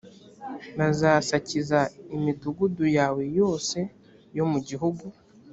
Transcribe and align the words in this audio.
bazasakiza 0.77 1.79
imidugudu 2.15 2.83
yawe 2.97 3.23
yose 3.39 3.77
yo 4.37 4.45
mu 4.51 4.59
gihugu 4.67 5.05